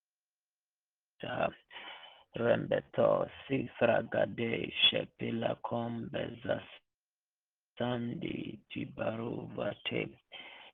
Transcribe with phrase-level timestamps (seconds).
[2.36, 6.62] rembeto sifragade shepila kombeza
[7.78, 10.08] sandi tibaruvate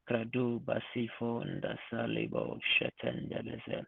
[0.07, 3.85] kradu basifo ndasalibo shetendebeze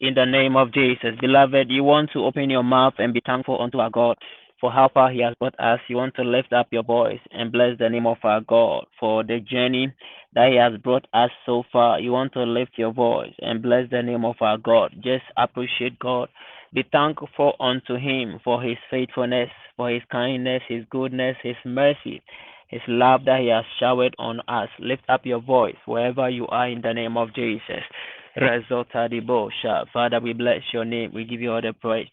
[0.00, 1.16] in the name of Jesus.
[1.20, 4.16] Beloved, you want to open your mouth and be thankful unto our God
[4.60, 5.80] for how far He has brought us.
[5.88, 9.24] You want to lift up your voice and bless the name of our God for
[9.24, 9.92] the journey
[10.34, 12.00] that He has brought us so far.
[12.00, 14.94] You want to lift your voice and bless the name of our God.
[15.02, 16.28] Just appreciate God.
[16.74, 22.22] Be thankful unto Him for His faithfulness, for His kindness, His goodness, His mercy.
[22.68, 24.68] His love that He has showered on us.
[24.78, 27.82] Lift up your voice wherever you are in the name of Jesus.
[29.92, 31.12] Father, we bless your name.
[31.14, 32.08] We give you all the praise.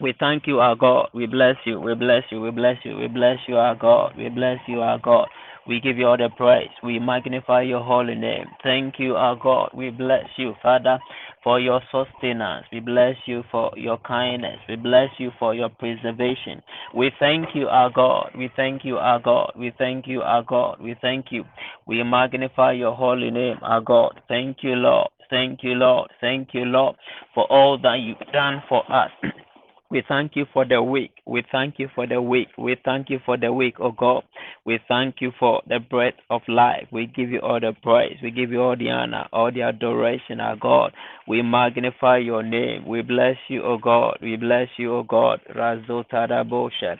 [0.00, 1.10] We thank you, our God.
[1.14, 1.80] We bless you.
[1.80, 2.40] We bless you.
[2.40, 2.96] We bless you.
[2.96, 4.14] We bless you, our God.
[4.16, 5.28] We bless you, our God.
[5.66, 6.70] We give you all the praise.
[6.82, 8.46] We magnify your holy name.
[8.64, 9.70] Thank you, our God.
[9.74, 10.98] We bless you, Father,
[11.42, 12.66] for your sustenance.
[12.72, 14.58] We bless you for your kindness.
[14.68, 16.62] We bless you for your preservation.
[16.94, 18.30] We thank you, our God.
[18.36, 19.52] We thank you, our God.
[19.56, 20.78] We thank you, our God.
[20.80, 21.44] We thank you.
[21.86, 24.20] We magnify your holy name, our God.
[24.28, 25.08] Thank you, Lord.
[25.30, 26.10] Thank you, Lord.
[26.20, 26.96] Thank you, Lord,
[27.34, 29.10] for all that you've done for us.
[29.92, 31.10] We thank you for the week.
[31.26, 32.48] We thank you for the week.
[32.56, 34.24] We thank you for the week, oh God.
[34.64, 36.86] We thank you for the breath of life.
[36.90, 38.16] We give you all the praise.
[38.22, 40.94] We give you all the honor, all the adoration, our God.
[41.28, 42.86] We magnify your name.
[42.88, 44.16] We bless you, oh God.
[44.22, 45.40] We bless you, oh God.
[45.54, 46.98] Razota Bosha.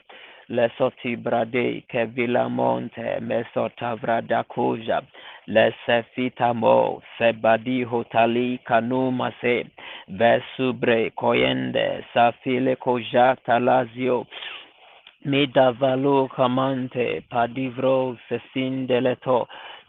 [0.50, 4.44] Lesoti Brade, Kevila Monte, Mesota Vrada
[5.46, 9.64] Koja, Lesefita Mo, Sebadi Hotali Kanuma Se,
[10.08, 14.26] Vesubre Koyende, Safile Koja Talazio,
[15.24, 18.86] Midavalo Kamante, Padivro Sesin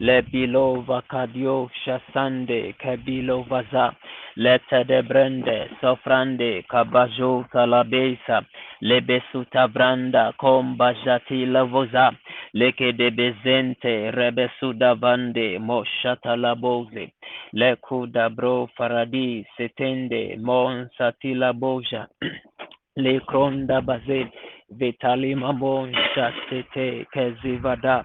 [0.00, 3.94] Lebilo Vacadio Shasande, Kebilo Vaza,
[4.36, 8.44] Lete de Brende, Sofrande, Cabajo Talabesa,
[8.82, 12.10] Lebesuta Branda, Combajati Lavoza,
[12.54, 17.12] Leke de Bezente, Rebesuda Vande, Moshata Laboze,
[17.54, 22.06] Lekuda Bro Faradi, Setende, Mon Satila Boja,
[22.96, 24.30] Le Kronda Bazet,
[24.78, 28.04] Vitali Mamon Shasete Kezivada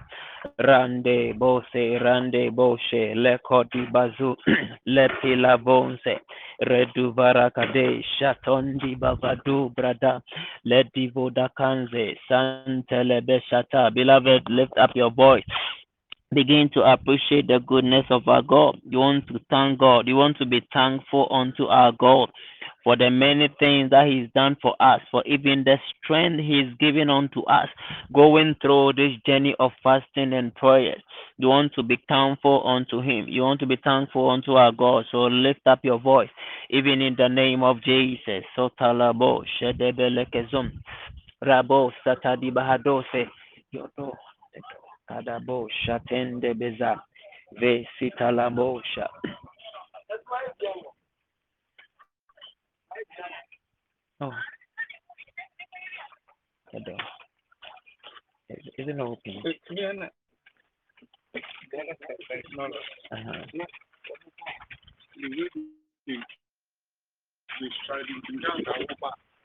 [0.60, 4.36] Rande Bose Rande Boshe Lekoti Bazu
[4.88, 6.20] Lepila Bonse
[6.68, 10.22] Redu Varakade Shatondi Bavadu Brada
[10.66, 15.44] Ledivo Dakanze Santelebe Shata Beloved lift up your voice
[16.34, 18.80] begin to appreciate the goodness of our God.
[18.88, 20.08] You want to thank God.
[20.08, 22.30] You want to be thankful unto our God
[22.84, 27.10] for the many things that He's done for us, for even the strength He's given
[27.10, 27.68] unto us
[28.14, 30.96] going through this journey of fasting and prayer.
[31.38, 33.26] You want to be thankful unto Him.
[33.28, 35.06] You want to be thankful unto our God.
[35.12, 36.30] So lift up your voice,
[36.70, 38.44] even in the name of Jesus.
[38.56, 39.44] So talabo
[41.42, 43.28] rabo satadi bahadose
[45.10, 47.02] kadabo shatende beza
[47.60, 49.10] ve sitalabosha.
[54.22, 54.32] Oh,
[56.74, 56.98] the door.
[58.50, 59.42] Is, it open?
[63.12, 63.44] Uh-huh.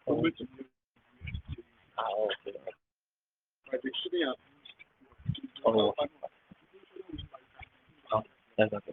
[0.06, 0.22] Oh.
[1.96, 2.58] Ah, okay.
[5.66, 5.94] Oh.
[5.98, 6.08] Okay.
[8.12, 8.22] Oh.
[8.58, 8.92] That's okay.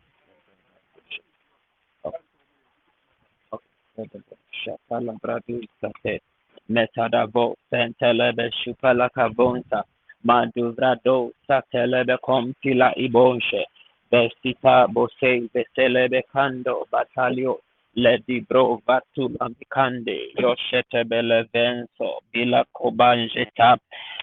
[4.65, 6.21] Shatala bradu sate.
[6.69, 9.83] Metadavo sentelebe shupala kavonta.
[10.25, 13.65] Manduvrado satelebe compila ibonshe.
[14.11, 17.59] Vestita bose veselebe kando batalio.
[17.95, 20.31] Ledi bro vatu mamikande.
[20.37, 22.19] Yoshete bele venso.
[22.33, 23.77] Bila kobanjeta.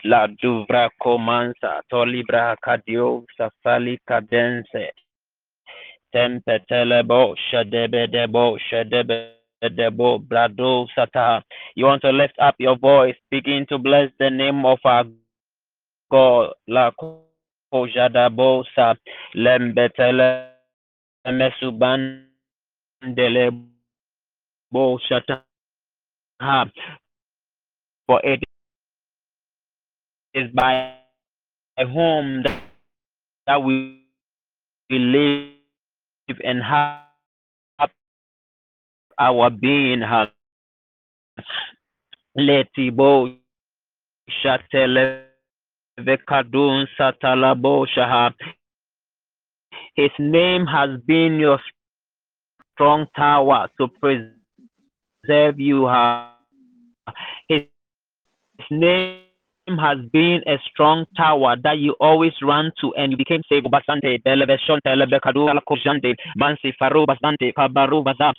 [0.04, 1.82] La duvra komansa.
[1.90, 4.92] Tolibra kadio safali kadense.
[6.12, 9.34] Tempe telebo shadebe debo shadebe
[9.76, 11.42] debo brado sata.
[11.74, 15.04] You want to lift up your voice, begin to bless the name of our
[16.10, 16.54] God.
[16.66, 16.90] La
[17.72, 18.96] kojada bosa
[19.34, 20.48] lembetele
[21.26, 22.27] mesuban
[24.70, 25.42] bo shata.
[28.06, 28.42] For it
[30.34, 30.94] is by
[31.78, 32.62] whom that
[33.46, 34.04] that we
[34.90, 37.90] we live and have
[39.18, 40.02] our being.
[42.38, 43.36] Letibo
[44.30, 45.24] Shatele
[45.98, 48.32] Vekadun Satalabo Shaha.
[49.96, 51.58] His name has been your
[52.78, 55.86] strong tower to preserve you.
[55.86, 56.28] Uh,
[57.48, 57.64] his
[58.70, 59.18] name
[59.66, 63.66] has been a strong tower that you always run to and you became saved.
[63.66, 68.32] Basante, Telebekadu, Alakojante, Mansi, Faru, Basante, Kabaru, Baza,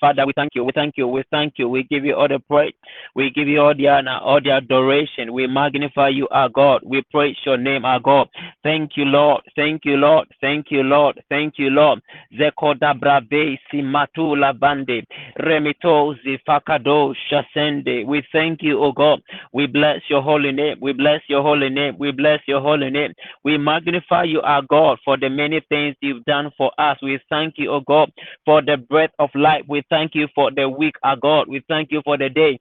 [0.00, 1.68] Father, we thank you, we thank you, we thank you.
[1.68, 2.74] We give you all the praise,
[3.14, 5.32] we give you all the honor, all the adoration.
[5.32, 6.82] We magnify you, our God.
[6.84, 8.28] We praise your name, our God.
[8.62, 9.42] Thank you, Lord.
[9.56, 10.28] Thank you, Lord.
[10.40, 11.22] Thank you, Lord.
[11.28, 12.00] Thank you, Lord.
[12.38, 15.04] Zekoda brave simatu lavande
[15.36, 18.04] remito zifakado shasende.
[18.06, 19.22] We thank you, O God.
[19.52, 20.76] We bless your holy name.
[20.80, 21.96] We bless your holy name.
[21.98, 23.14] We bless your holy name.
[23.44, 26.98] We magnify you, our God, for the many things you've done for us.
[27.02, 28.12] We thank you, O God,
[28.44, 29.64] for the breath of life.
[29.68, 31.48] We thank you for the week, O God.
[31.48, 32.58] We thank you for the day.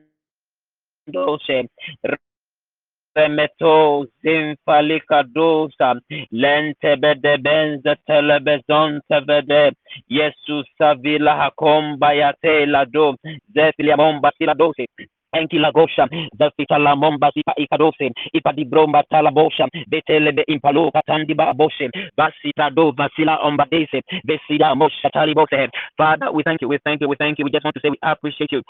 [3.16, 6.02] Remeto Zinfalika Zinfalikadosa
[6.32, 9.74] Lentebede Benza Telebezon Tevede
[10.10, 13.16] Yesu Savila Hakomba Yatela Do
[13.54, 14.88] Zefilia Bomba Siladose
[15.34, 16.08] Enkila gosha,
[16.40, 22.92] zafitala momba sipa ikadose, ipa di bromba talabosha, betelebe impalo katandi ba boshe, basita do
[22.92, 25.70] vasila ombadese, besida mosha talibose.
[25.98, 27.46] Father, we thank you, we thank you, we thank you.
[27.46, 28.62] We just want to say we appreciate you.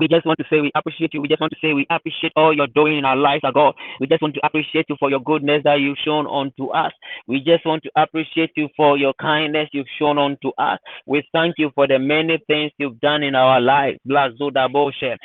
[0.00, 1.20] We just want to say we appreciate you.
[1.20, 3.74] We just want to say we appreciate all you're doing in our lives, our God.
[4.00, 6.92] We just want to appreciate you for your goodness that you've shown unto us.
[7.26, 10.78] We just want to appreciate you for your kindness you've shown unto us.
[11.04, 13.98] We thank you for the many things you've done in our lives.
[14.08, 15.18] Boshe,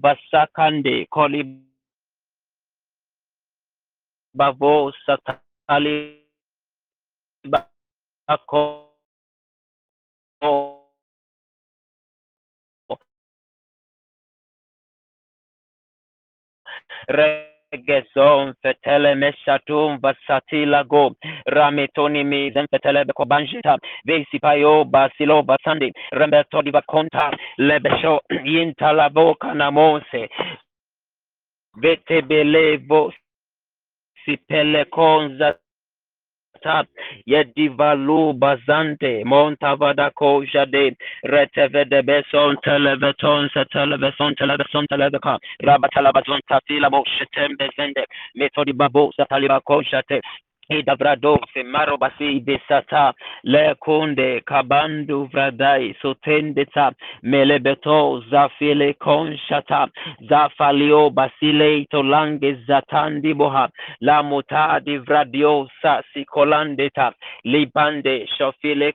[0.00, 1.60] Vasakande, Koli
[4.36, 5.16] Bako.
[17.08, 21.14] رگزون فتل مشتون و ساتیلاگو
[21.46, 29.34] رامیتونی میزن فتل بکو بانجتا ویسی پایو باسیلو باسندی رمبرتونی و کنتا لبشو ین تالابو
[29.34, 30.28] کناموسه
[31.82, 33.12] وتبelevo
[34.24, 35.48] sipelekonza
[37.26, 47.56] yedivalu bazante montavada ko jade retevede beson televeton televeson televeson televeka rabatalabazon tatila bo shetem
[47.58, 49.82] bezende metodi babo sataliba ko
[50.68, 52.44] shate Idavrado maro basi
[53.44, 53.74] le
[54.44, 56.92] kabandu vradai sotendeta
[57.22, 59.88] melebeto zafile konshata
[60.28, 63.68] zafalio basile tolange zatandi boha
[64.00, 67.12] la vradio sa sikolandeta
[67.44, 68.92] libande shofile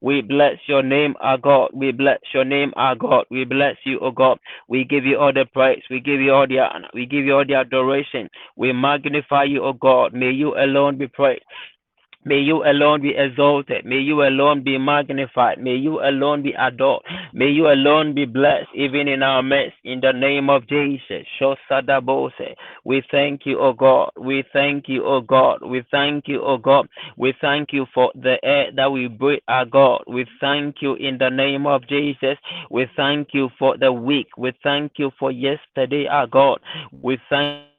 [0.00, 1.70] we bless your name our God.
[1.72, 3.26] We bless your name our God.
[3.30, 4.38] We bless you O God.
[4.68, 5.82] We give you all the praise.
[5.90, 8.28] We give you all the we give you all the adoration.
[8.56, 11.44] We magnify you O God May you alone be praised.
[12.22, 13.86] May you alone be exalted.
[13.86, 15.58] May you alone be magnified.
[15.58, 17.02] May you alone be adored.
[17.32, 19.78] May you alone be blessed, even in our midst.
[19.84, 21.26] In the name of Jesus.
[21.40, 22.54] Shosadabose.
[22.84, 24.10] We thank you, O God.
[24.18, 25.62] We thank you, O God.
[25.64, 26.88] We thank you, O God.
[27.16, 30.04] We thank you for the air that we breathe, our God.
[30.06, 32.36] We thank you in the name of Jesus.
[32.70, 34.28] We thank you for the week.
[34.36, 36.60] We thank you for yesterday, our God.
[36.92, 37.69] We thank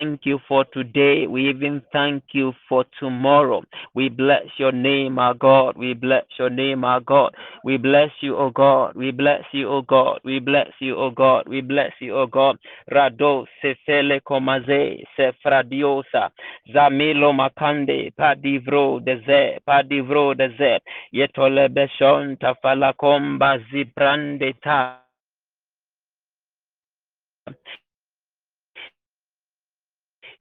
[0.00, 1.26] thank you for today.
[1.26, 3.62] We even thank you for tomorrow.
[3.94, 5.76] We bless your name, our God.
[5.76, 7.34] We bless your name, our God.
[7.64, 8.94] We bless you, O God.
[8.94, 10.20] We bless you, O God.
[10.24, 11.48] We bless you, O God.
[11.48, 12.58] We bless you, O God.
[12.90, 16.30] Rado sefele komaze sefradiosa
[16.74, 20.80] zamilo makande padivro deze padivro deze
[21.12, 25.02] yetole beshon tafala komba ziprande ta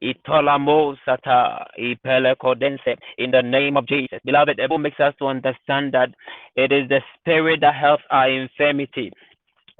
[0.01, 0.15] In
[3.31, 4.19] the name of Jesus.
[4.25, 6.09] Beloved, the Bible makes us to understand that
[6.55, 9.11] it is the spirit that helps our infirmity.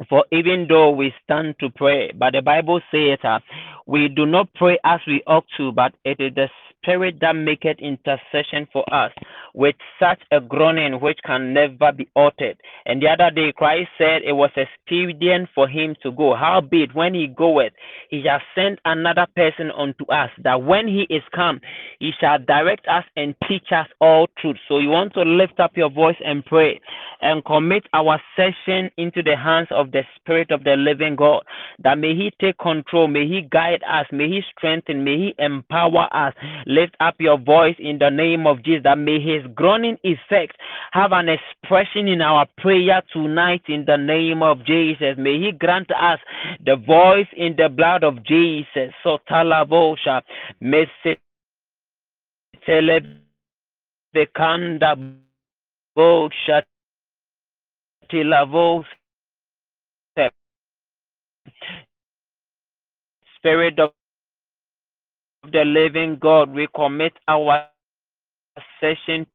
[0.10, 3.40] For even though we stand to pray, but the Bible says uh,
[3.86, 6.50] we do not pray as we ought to, but it is the
[6.86, 9.12] Spirit that maketh intercession for us
[9.56, 12.58] with such a groaning which can never be uttered.
[12.86, 16.36] And the other day, Christ said it was expedient for him to go.
[16.36, 17.74] Howbeit, when he goeth,
[18.10, 21.60] he shall send another person unto us, that when he is come,
[22.00, 24.58] he shall direct us and teach us all truth.
[24.68, 26.80] So you want to lift up your voice and pray
[27.22, 31.44] and commit our session into the hands of the Spirit of the living God,
[31.80, 36.08] that may he take control, may he guide us, may he strengthen, may he empower
[36.12, 36.34] us
[36.76, 40.58] Lift up your voice in the name of Jesus that may his groaning effect
[40.92, 45.16] have an expression in our prayer tonight in the name of Jesus.
[45.18, 46.20] May he grant us
[46.66, 48.92] the voice in the blood of Jesus.
[49.04, 50.22] So talabosha
[54.16, 54.96] bekanda
[55.98, 56.64] bosha
[58.12, 58.86] tilavos
[63.38, 63.92] Spirit of
[65.52, 67.68] the living God, we commit our
[68.80, 69.26] session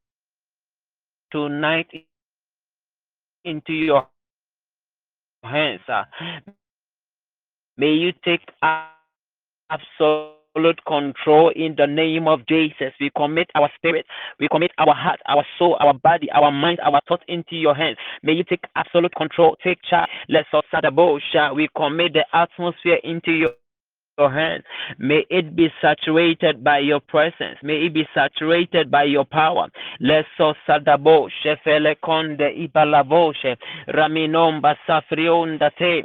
[1.33, 1.88] tonight
[3.45, 4.07] into your
[5.43, 5.81] hands.
[7.76, 8.40] May you take
[9.71, 12.93] absolute control in the name of Jesus.
[13.00, 14.05] We commit our spirit,
[14.38, 17.97] we commit our heart, our soul, our body, our mind, our thoughts into your hands.
[18.23, 20.11] May you take absolute control, take charge.
[20.29, 20.49] Let's.
[21.55, 23.52] We commit the atmosphere into your
[24.21, 24.62] your hand.
[24.99, 27.57] May it be saturated by your presence.
[27.62, 29.69] May it be saturated by your power.
[30.00, 32.71] Leso sadabo shefele konde
[33.89, 36.05] raminomba safrionda te.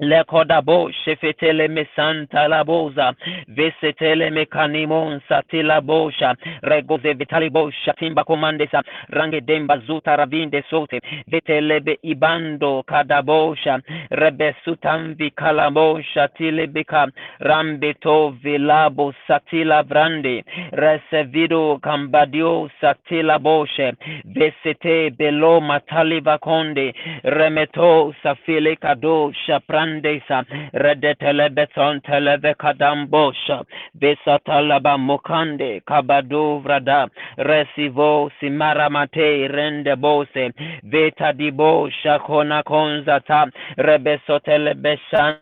[0.00, 3.14] Lekodabo shefetele mesanta la boza
[3.46, 11.98] vesetele mekanimon satila bosha regoze vitali bosha timba komandesa range demba zuta ravinde sote vetelebe
[12.02, 17.06] ibando kadabosha rebesutamvi kalabosha tilebika
[17.38, 23.92] rambeto vilabo satila vrande resevido cambadio satila boshe
[24.24, 33.64] vesete belo mataliva konde remeto safile kadosha Brandesa Redetelebeton Televe Kadambosha
[34.00, 40.52] Besatalaba Mokande Kabado Vrada Resivo Simaramate Rendebose
[40.84, 45.40] Veta Dibo Shakona Konzata Rebesotelebeshante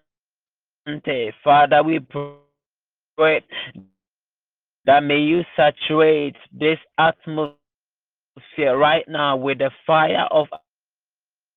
[1.45, 2.01] Father we
[3.17, 3.43] pray
[4.85, 7.57] that may you saturate this atmosphere
[8.77, 10.49] right now with the fire of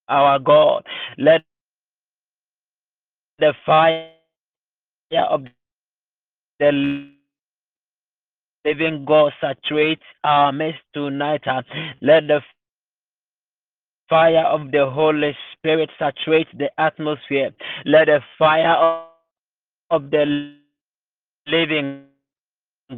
[0.07, 0.85] our God.
[1.17, 1.41] Let
[3.39, 4.09] the fire
[5.29, 5.43] of
[6.59, 7.09] the
[8.65, 11.41] living God saturate our midst tonight.
[11.47, 11.61] Uh,
[12.01, 12.41] let the
[14.09, 17.51] fire of the Holy Spirit saturate the atmosphere.
[17.85, 19.03] Let the fire
[19.91, 20.55] of the
[21.47, 22.05] living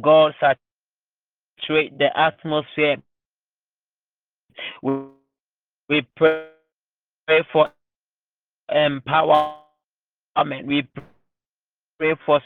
[0.00, 2.96] God saturate the atmosphere.
[4.82, 4.92] We,
[5.88, 6.48] we pray
[7.28, 7.70] pray for
[8.74, 9.54] empower
[10.38, 10.66] Amen.
[10.68, 10.88] We
[11.98, 12.40] pray for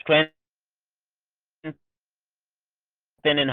[0.00, 0.32] strength
[3.24, 3.50] in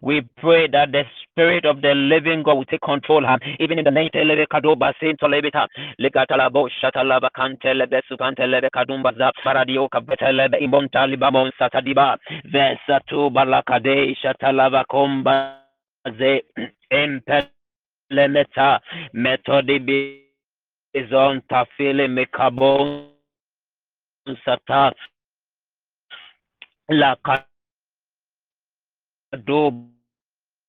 [0.00, 3.38] we pray that the spirit of the living God will take control, huh?
[3.60, 5.68] even in the name the Kadoba Saint Olebita,
[6.00, 12.16] Legatalabo, Shatalaba, Cantelebe, Sucantelebe, Kadumba, Zap, Faradio, Cabetelebe, Imbontalibamon, Satadiba,
[12.52, 15.58] Vesatu, Balakade, Shatalava, Comba,
[16.18, 16.42] Ze,
[16.92, 17.51] Empel
[18.16, 18.68] lemeta
[19.22, 19.76] metodi
[20.92, 22.88] bizon tafile mekabon
[24.44, 24.82] sata
[27.00, 27.10] la
[29.30, 29.60] kado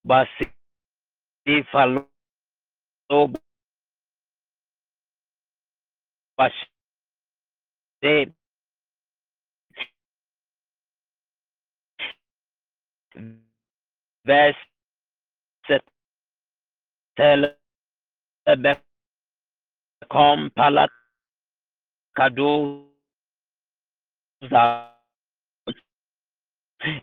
[0.09, 0.45] basi
[1.71, 2.01] falo
[6.37, 6.65] basi
[14.25, 14.57] verse
[17.17, 18.71] telebe
[20.13, 20.83] kompala
[22.17, 22.51] kado
[24.51, 24.63] za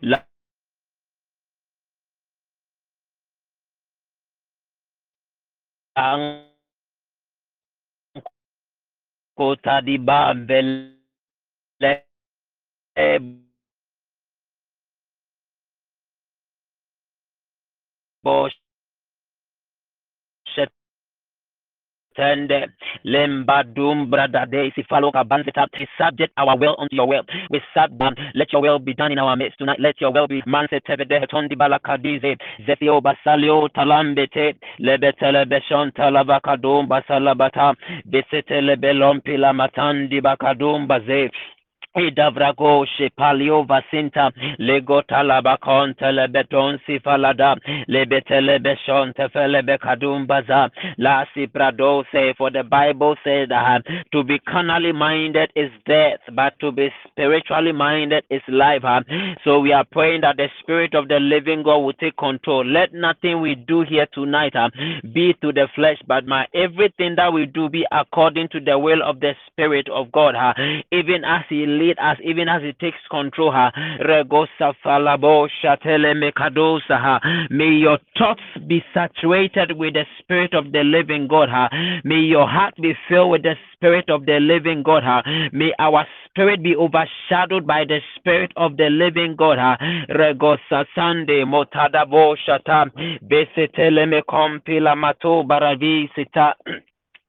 [0.09, 0.19] la
[5.95, 6.25] ang
[9.37, 11.93] kota di ba bele
[18.23, 18.60] bosh
[22.21, 22.69] Tende
[23.03, 27.23] lembadum bradade sifalo kabanzeta we subject our will unto your will.
[27.49, 29.79] We subject let your will be done in our midst tonight.
[29.79, 32.37] Let your will be manse tevede tondi balakadize
[32.67, 34.53] zefio basalio talambete.
[34.79, 37.73] Lebete lebeshon talabakadum basalabata.
[38.05, 41.31] Besete lebelom pila matandi bakadum baze
[41.95, 47.57] Idavrago Shepalio Vasinta Lego Talabacon Telebeton Sifalada
[47.89, 55.51] Lebetelebeson Tefelebe Kadumbaza La Siprado say for the Bible says that to be carnally minded
[55.55, 58.83] is death, but to be spiritually minded is life.
[59.43, 62.65] So we are praying that the Spirit of the living God will take control.
[62.65, 64.53] Let nothing we do here tonight
[65.13, 69.01] be to the flesh, but my everything that we do be according to the will
[69.03, 70.35] of the Spirit of God,
[70.91, 73.51] even as He lead us even as it takes control.
[73.51, 73.71] Ha.
[77.49, 81.49] May your thoughts be saturated with the spirit of the living God.
[82.03, 85.03] May your heart be filled with the spirit of the living God.
[85.51, 89.57] May our spirit be overshadowed by the spirit of the living God.
[90.09, 92.89] Regosa sande motadabo shata.
[93.27, 96.53] Besetele me kompila mato baravisita.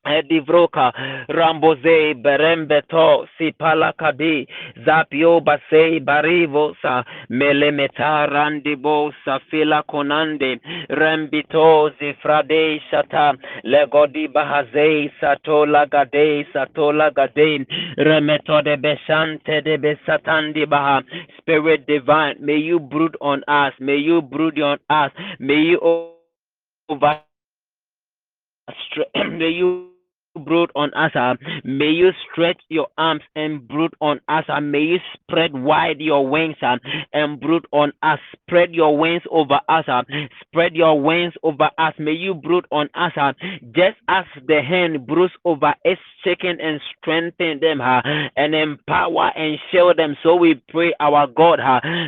[0.06, 0.92] Edivroka
[1.28, 4.46] Ramboze Berembeto Sipalakadi
[4.84, 16.46] Zapio Basei Barivo Sa Melemeta Randibo Safila Konande Rembito Zifrade Shata Legodi Bahazei Satola Gade
[16.52, 17.64] Satola Gade
[17.96, 21.02] Remeto de Beshante de Besatandi Baha
[21.38, 25.78] Spirit Divine may you brood on us may you brood on us may you
[26.88, 27.20] over
[29.30, 29.91] may you
[30.44, 31.12] brood on us.
[31.14, 31.34] Uh,
[31.64, 34.44] may you stretch your arms and brood on us.
[34.48, 36.76] Uh, may you spread wide your wings uh,
[37.12, 38.18] and brood on us.
[38.46, 39.84] Spread your wings over us.
[40.46, 41.94] Spread your wings over us.
[41.98, 43.12] May you brood on us.
[43.74, 49.98] Just as the hen broods over its chicken and strengthen them and empower and shield
[49.98, 50.16] them.
[50.22, 51.60] So we pray, our God,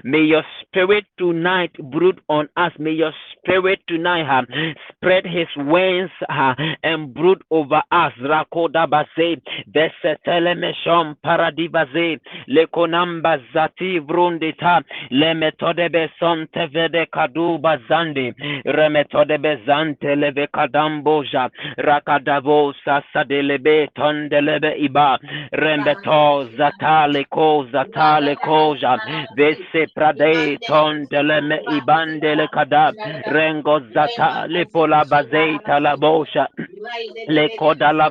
[0.05, 2.73] may your spirit tonight brood on us.
[2.79, 4.47] May your spirit tonight
[4.97, 6.11] spread his wings
[6.83, 8.13] and brood over us.
[8.22, 19.38] Rakoda base besetele meshom paradivaze lekonamba zati vrundita le metode beson tevede kadu bazande remetode
[19.38, 25.18] bezante leve kadamboja rakadavo sasadelebe tondelebe iba
[25.53, 28.98] rembeto zatale ko zatale koja
[29.37, 32.92] vese prade tondeleme ibandele kada
[33.27, 36.46] rengo zatale pola bazeita la bosha
[37.29, 37.48] le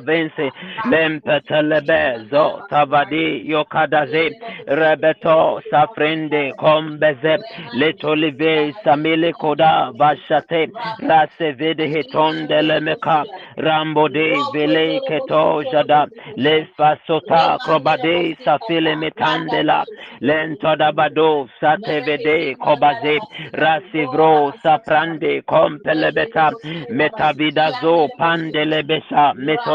[0.00, 0.50] vence
[0.90, 4.30] lempetelebezo zo tavadi yokadaze
[4.66, 7.38] rebeto safrende kombeze
[7.72, 10.68] letolive samile koda vashate
[11.08, 13.24] rase vede hetonde lemeka
[13.56, 19.84] rambode vele keto jada le fasota krobade safile metandela
[20.20, 23.18] lentoda bado satevede kobaze
[23.52, 26.52] rasivro saprande kompelebeta
[26.90, 29.34] metavidazo pandelebesa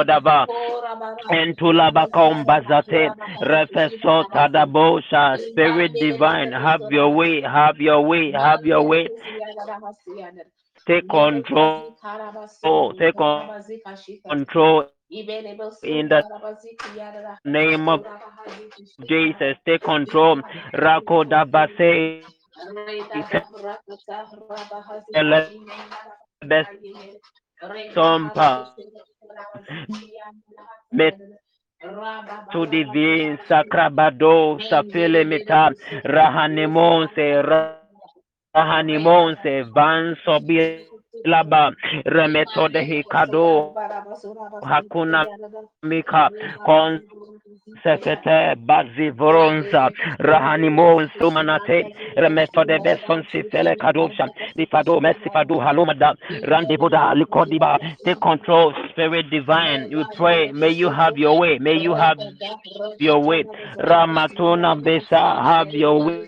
[0.10, 0.48] metodava
[1.32, 9.10] Entulabakombazate Refesota Dabosha Spirit Divine have your way have your way have your way.
[10.88, 11.94] Take control.
[12.64, 13.16] Oh, take
[14.30, 14.86] control.
[15.84, 16.24] In the
[17.46, 18.02] name of
[19.08, 20.42] Jesus take control.
[20.74, 22.24] Rako Dabase
[27.94, 28.74] Sompa.
[30.92, 31.16] Met
[32.52, 35.72] to divin sakrabado safele meta
[36.04, 37.26] rahanimonse
[38.56, 40.16] rahanimonse van
[41.12, 41.74] sobilaba
[42.06, 43.76] remetode hikado
[44.62, 45.28] hakuna
[45.84, 46.30] mika.
[46.66, 47.02] Kon
[47.84, 51.96] Sefete bazivoronza rahanimon sumanate.
[52.16, 54.28] Remetode beson sifele kadosha.
[54.56, 57.80] Difado mesifadu halomada randibuda likodiba.
[58.04, 59.88] Take control spirit divine.
[59.92, 60.52] You pray.
[60.52, 61.60] May you have your way.
[61.60, 62.18] May you have
[63.00, 63.44] your way.
[63.78, 66.28] Ramatuna besa have your way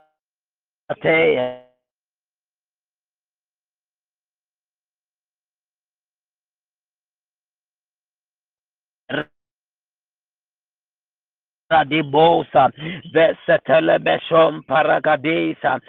[0.91, 1.67] até
[11.71, 12.69] Radibosa,
[13.13, 15.79] Vesetelebeshom Paragadesa,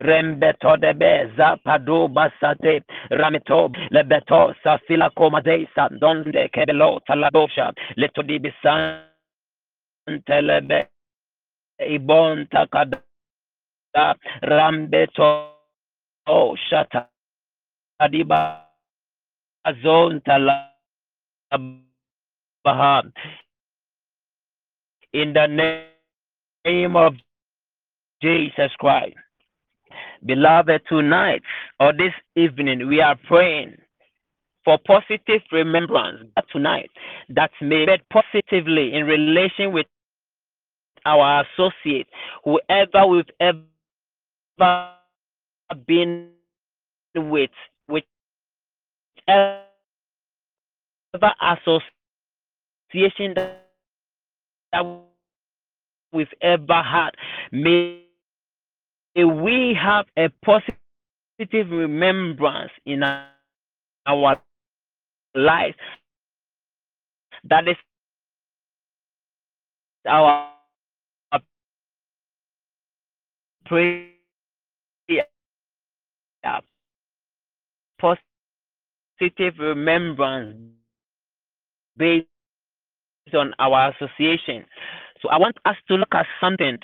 [0.00, 9.12] Rembeto de Beza, padu Basate, Rameto, Lebeto, Safila Comadesa, Donde kebelo talabosha Leto di bisante
[10.24, 11.01] Telebe.
[11.90, 13.00] Ibon Takada,
[14.44, 15.48] Rambeto,
[16.28, 17.06] Shata,
[18.00, 18.60] Adiba,
[19.66, 20.20] Azon.
[25.12, 25.84] In the
[26.64, 27.14] name of
[28.22, 29.16] Jesus Christ.
[30.24, 31.42] Beloved, tonight
[31.80, 33.76] or this evening, we are praying
[34.64, 36.90] for positive remembrance tonight
[37.28, 39.86] that may be positively in relation with
[41.04, 42.10] our associates,
[42.44, 43.62] whoever we've ever
[45.86, 46.30] been
[47.14, 47.50] with,
[47.88, 49.62] whichever
[51.42, 54.86] association that
[56.12, 57.10] we've ever had.
[57.50, 58.02] May
[59.16, 64.36] we have a positive remembrance in our
[65.34, 65.76] lives
[67.44, 67.76] that is
[70.06, 70.51] our
[73.66, 74.08] prayer
[77.98, 80.56] positive remembrance
[81.96, 82.26] based
[83.34, 84.64] on our association.
[85.20, 86.78] So I want us to look at something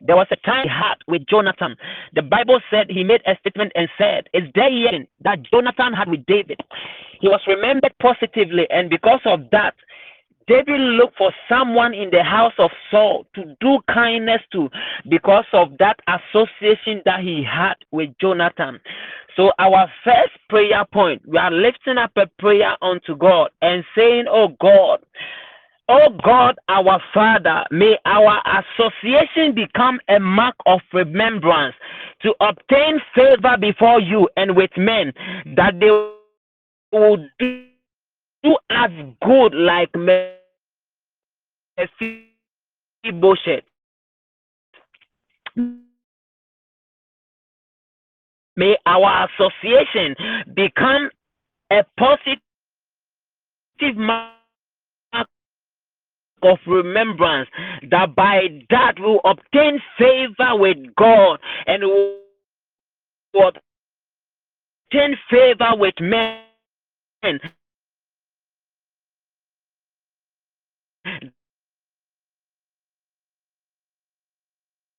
[0.00, 1.76] there was a time had with Jonathan.
[2.14, 6.08] The Bible said he made a statement and said, Is there yet that Jonathan had
[6.08, 6.58] with David?
[7.20, 9.74] He was remembered positively, and because of that,
[10.50, 14.68] David looked for someone in the house of Saul to do kindness to
[15.08, 18.80] because of that association that he had with Jonathan.
[19.36, 24.24] So, our first prayer point, we are lifting up a prayer unto God and saying,
[24.28, 24.98] Oh God,
[25.88, 31.74] Oh God, our Father, may our association become a mark of remembrance
[32.22, 35.12] to obtain favor before you and with men,
[35.56, 35.90] that they
[36.96, 37.66] will do,
[38.70, 38.90] as
[39.22, 39.92] good like
[48.56, 50.14] May our association
[50.54, 51.10] become
[51.72, 52.42] a positive
[53.96, 54.34] mark
[56.42, 57.48] of remembrance,
[57.90, 62.16] that by that we'll obtain favor with God and will
[63.34, 66.40] obtain favor with men.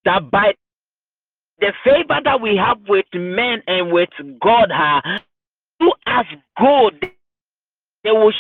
[0.06, 0.54] That by
[1.60, 4.10] the favor that we have with men and with
[4.42, 4.72] God,
[5.80, 6.26] do us
[6.58, 7.12] good.
[8.04, 8.34] They will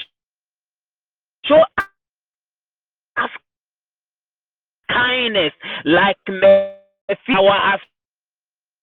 [1.45, 3.29] show us
[4.89, 5.53] kindness
[5.85, 7.79] like our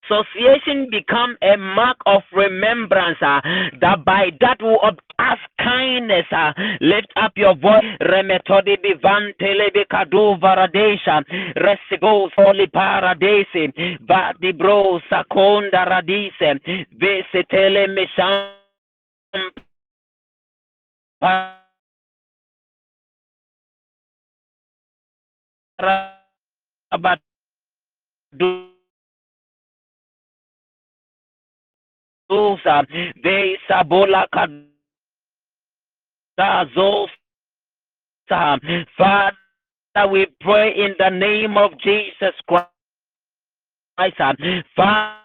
[0.09, 3.41] association become a mark of remembrance uh,
[3.81, 4.81] that by that will
[5.19, 11.23] ask kindness uh, lift up your voice remetodi bivantele bikadu varadesha
[11.57, 13.73] resigo soli paradese
[14.09, 16.61] vadi bro sakonda radise
[17.01, 18.55] vesetele mesham
[26.91, 27.19] about
[32.31, 32.87] dosa
[33.23, 34.27] de sabola
[36.37, 37.11] kadazos
[38.29, 39.33] Father,
[40.11, 42.69] we pray in the name of Jesus Christ.
[44.77, 45.23] Father,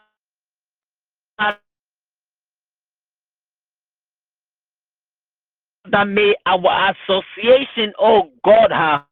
[6.06, 9.04] may our association, oh God, have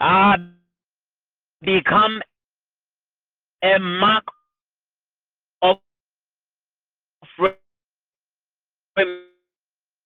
[0.00, 0.36] uh,
[1.62, 2.20] become
[3.74, 4.24] a mark
[5.62, 5.78] of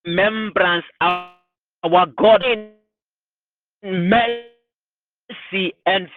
[0.06, 2.70] remembrance of our God in
[3.82, 6.08] mercy and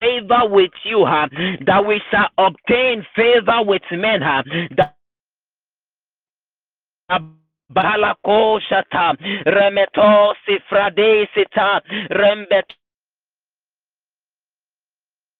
[0.00, 1.28] favor with you, huh?
[1.66, 4.42] that we shall obtain favor with men, huh?
[4.76, 4.96] that
[7.70, 12.64] shata remeto sifrade sita rembet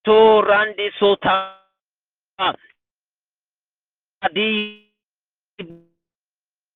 [0.05, 1.57] to randi sota
[4.21, 4.49] adi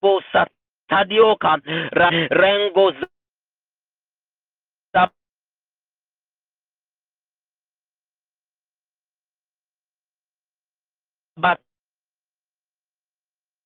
[0.02, 1.52] bo satadioka
[2.42, 2.92] rengo
[11.38, 11.60] but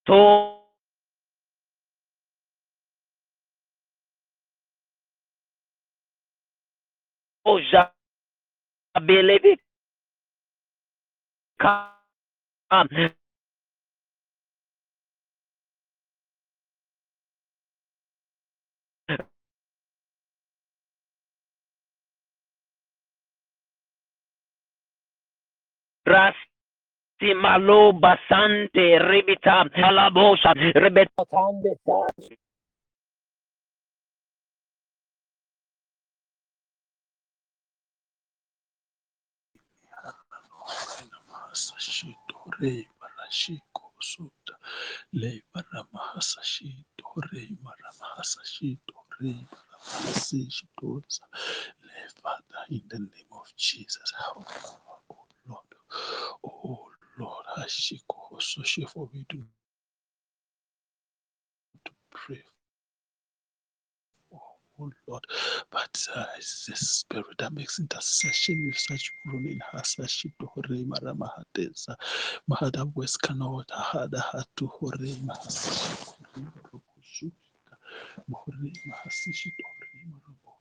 [0.06, 0.53] to
[9.06, 9.58] belebe
[26.04, 30.52] Rasti malo basante ribita alabosa
[41.54, 44.56] rebeta Mahasashito Rei Marashiko Suta.
[45.14, 51.04] Le Maramahasashito Rei Maramahasashito Rei Maramahasishito
[51.84, 54.48] Le Father in the name of Jesus help
[55.12, 55.66] oh Lord.
[56.44, 56.90] Oh
[57.20, 59.44] Lord Hashiko Hososhi for we do
[61.86, 62.44] to pray
[64.84, 65.26] oh Lord.
[65.72, 71.96] But uh, it's the spirit that makes intercession with such groaning Hasashito Hore Maramahatesa
[72.50, 74.98] Mahada West Kanota Hada Hatu Hore
[78.32, 79.83] Hore Mahasishito Hore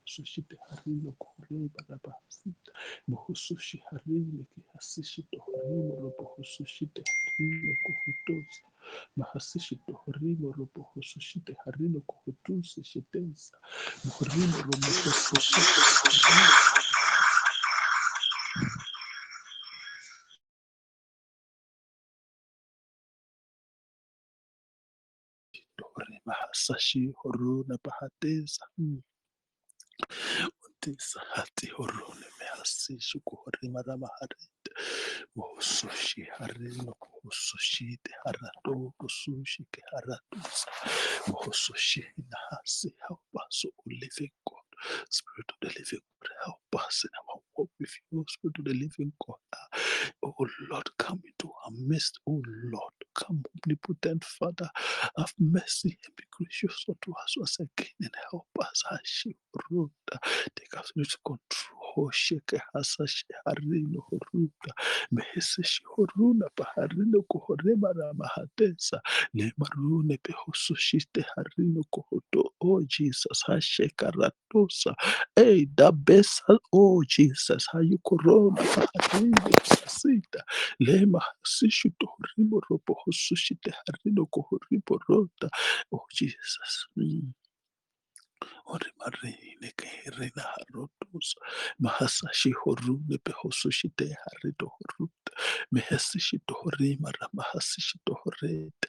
[0.07, 2.71] Marabosushite Harino Kore Barabasita
[3.09, 8.63] Mohusushi Harino Kihasishito Hore Marabosushite Harino Kohutosa
[9.17, 13.55] mahasishito horimo robo hososhite harino kohotuse shetensa
[14.15, 15.81] horimo robo hososhite
[25.77, 28.63] Dore mahasashi horona bahateza
[30.65, 34.71] Utisa hati horone mehasishi kuhorima ramaharete
[35.35, 40.67] Wosushi harino kuhusushite harato kusushi ke haratusa
[41.33, 44.67] Wosushi nahasi help us O living God.
[45.09, 48.73] Spirit of the living God help us in our walk with you Spirit of the
[48.73, 49.37] living God.
[49.55, 49.79] Ah,
[50.25, 52.41] oh Lord come into our midst Oh
[52.73, 54.69] Lord come omnipotent Father.
[55.17, 58.83] Have mercy and be gracious unto us once again and help us.
[58.89, 59.35] Hashi
[59.71, 60.19] Ruta
[60.55, 62.11] take absolute control.
[62.13, 64.71] Sheke Hasashi Harino Horuta
[65.13, 68.99] Meheseshi Horuna Paharino Kohorema Ramahatesa
[69.35, 72.49] Lemarune Pehosushite Harino Kohoto.
[72.63, 74.95] Oh Jesus Hasheka Ratosa
[75.35, 80.41] Hey Dabesa Oh Jesus Hayu Corona Paharino Sasita
[80.81, 84.27] Lema Sishuto Horimo Robo Hosushite Harino
[85.93, 87.33] Oh Jesus mm.
[88.65, 91.35] Oremarene que herrena harrotus,
[91.79, 95.09] mahasashi horrune pehosushi te harrito to
[95.73, 98.81] mehasishi tohorimara mahasishi tohoret,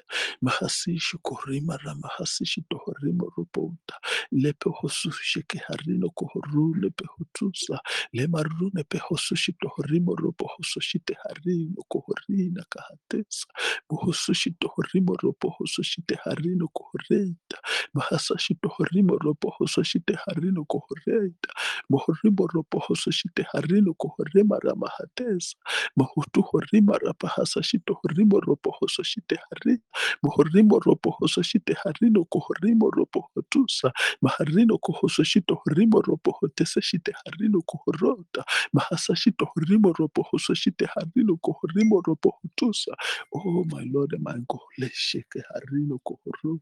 [0.43, 3.97] mahasishi korimara mahasishi tohorimo rupota,
[4.33, 7.79] lepe hosushi que harrino kohorune pehotusa,
[8.13, 13.47] le marrune pehosushi tohorimo rupo hosushi te harrino kohorina kahatesa,
[13.91, 17.59] muhosushi tohorimo rupo hosushi te harrino kohoreta,
[17.95, 21.51] mahasashi tohorimo rupo Hososhite Harino Kohoreta
[21.91, 25.57] Mohorimo Robo Hososhite Harino Kohorema Ramahatesa
[25.99, 29.79] Mohutu Horima Rapahasashito Horimo Robo Hososhite Hari
[30.25, 38.45] Mohorimo Robo Hososhite Harino Kohorimo Robo Hotusa Maharino Kohososhito Horimo Robo Hotesashite Harino Kohorota
[38.77, 42.95] Mahasashito Horimo Robo Hososhite Harino Kohorimo Robo Hotusa
[43.35, 46.61] Oh my Lord and my God Lesheke Harino Kohorota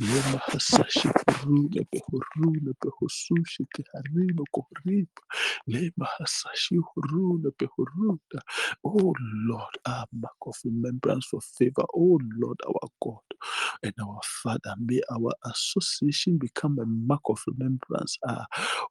[0.00, 5.22] Lema hasashi kurule behurule behusushi kiharino kuhriba.
[5.68, 8.40] Lema hasashi hurule behuruda.
[8.84, 9.14] Oh
[9.48, 11.84] Lord, our mark of remembrance for favor.
[11.94, 13.20] Oh Lord, our God
[13.82, 18.18] and our Father, may our association become a mark of remembrance.
[18.26, 18.46] Ah,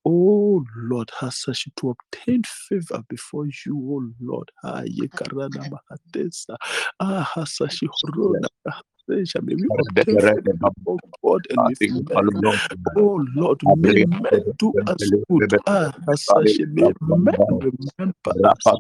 [0.06, 4.52] oh Lord, hasashi to obtain favor before you, oh Lord.
[4.64, 6.58] Ah, yekarana mahatesa.
[7.00, 8.48] Ah, hasashi huruna.
[9.10, 9.42] Essential.
[9.44, 10.56] May we obtain favor,
[10.88, 11.82] oh God, and with.
[12.96, 15.46] Oh Lord, may men do us good.
[15.66, 15.94] Ah,
[17.02, 18.74] men remember us.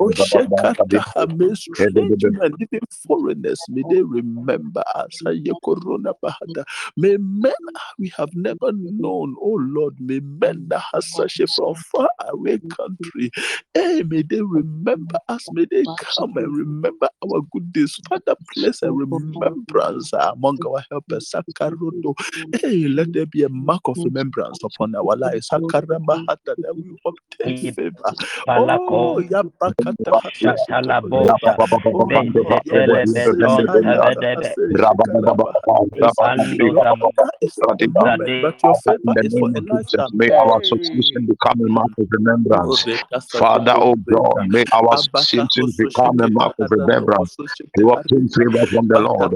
[0.00, 5.20] Oh, Shekata, may strange men, even foreigners, may they remember us.
[5.64, 6.64] Corona Bahada.
[6.96, 7.52] May men
[7.98, 12.60] we have never known, oh Lord, may men that has such a from far away
[12.68, 13.30] country,
[13.74, 18.00] hey, may they remember us, may they come and remember our good deeds.
[18.08, 18.36] Father,
[18.68, 21.30] place a remembrance among our helpers.
[21.34, 22.14] Sakaroto.
[22.60, 25.48] Hey, let there be a mark of remembrance upon our lives.
[25.50, 28.14] Sakarabahata, that we obtain favor.
[28.48, 31.56] Oh, Yabakata Shatalabosha,
[32.08, 34.54] Bentetele Beton Tavedebe,
[36.00, 37.12] Ipando Zam-
[38.42, 40.10] But your favor In the is for name a of Jesus, lifetime.
[40.12, 42.84] may our association become a mark of remembrance.
[43.32, 47.36] Father, oh God, may our association become a mark of remembrance.
[47.76, 49.34] To obtain favor from the Lord.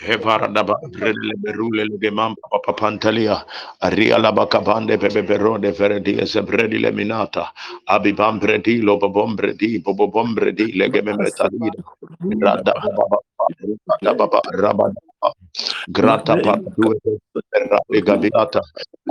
[0.04, 3.44] Hevaradaba Redele Berule Legemam Papa Pantalia.
[3.82, 7.48] Aria Labacabande Pepe Perone Feredia Sebredile Minata.
[7.88, 11.72] Abibam Bredi Lobobom Bredi Bobobom Bredi Legemetalida
[12.42, 13.18] Rada Baba
[14.02, 14.92] Rada Baba Rabba
[15.92, 16.94] Grata Patu
[17.54, 18.62] Rabi Gaviata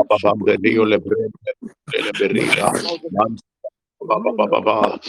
[0.10, 1.32] Babam Bedio Lebre
[1.96, 2.72] Leberida
[4.02, 5.00] Baba Baba Baba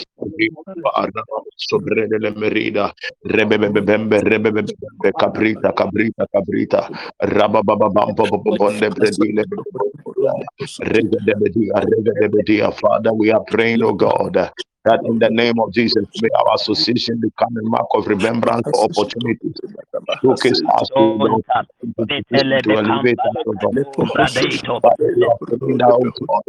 [1.56, 2.94] sobre de la merida
[3.24, 4.20] rebebebembe
[8.58, 9.44] bonde predile
[10.80, 14.36] rega de bedia rega de bedia father we are praying oh god
[14.84, 18.84] that in the name of Jesus may our association become a mark of remembrance for
[18.90, 19.56] opportunities
[20.22, 21.66] showcase us to the don't tap.
[22.64, 23.76] to elevate us oh God
[24.14, 24.80] Bradeto.
[24.82, 26.42] Father, we are praying now, oh God,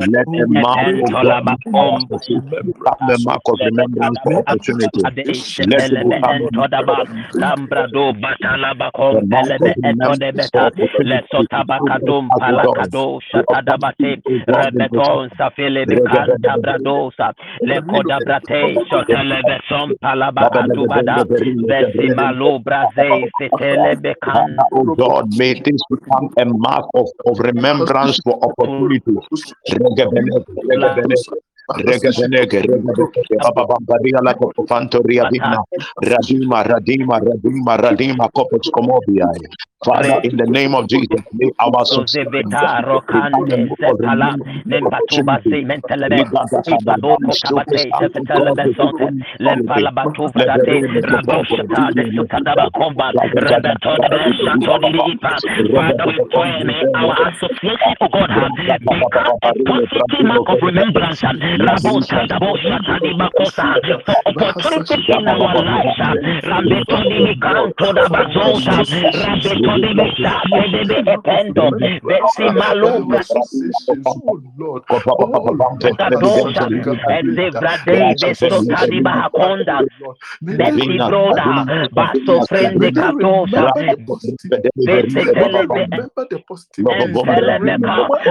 [0.00, 5.02] let the mark of God make our association become a mark of remembrance for opportunity.
[5.58, 6.50] Let it become a
[7.36, 8.12] Lambrado
[9.10, 11.22] the batalabakom mark of pelebe remembrance for etodebeta opportunity.
[11.38, 18.20] lesotabakadum As God, palakado we obtain shatadabate oh God, the rebeton safile bekanta bradosa lekoda
[18.20, 22.34] brate shotelebesom palabakadubada vesimalo braze fetele bekan
[22.80, 22.97] Father,
[24.72, 29.16] oh God, may this become a mark of, of remembrance for opportunity.
[36.02, 38.26] Radima, Radima, Radima, Radima,
[39.84, 46.26] Father, in the name of Jesus, may our Zozeveta rokande setala nempatuba se mentelebe
[46.66, 49.08] ibadoko tabate tefetele besonte
[49.40, 55.40] lempala batufa date raboshata de sutadaba komba rebetone de shatoni di ipa
[55.74, 58.30] Father we pray may our association of God
[58.66, 59.04] become
[59.42, 61.22] a positive mark of remembrance
[61.58, 65.96] rabota daboshata di bakosa for opportunities in our lives
[69.68, 71.72] rambetoni mikanto da bazota rabetoni misa Bedebe ependo,
[72.06, 73.24] besi maluga.
[74.18, 74.84] Oh Lord,
[75.98, 76.70] Kadosha,
[77.08, 79.84] ezevrade besota di bahakonda,
[80.56, 83.72] besi broda, baso frende katosha,
[84.76, 85.88] besi telebe,
[86.88, 87.58] empele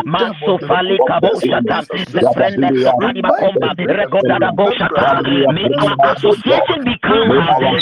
[0.06, 5.22] maso fali kaboshata, zefrende sota di bakomba, regoda da boshata.
[5.48, 7.32] May our association become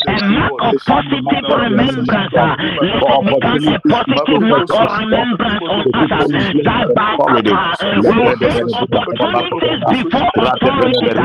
[0.08, 2.34] a mark of positive remembrance.
[2.82, 6.28] Let it become a positive mark of remembrance on us
[6.66, 8.36] that by us we will
[8.84, 11.16] opportunities before authorities.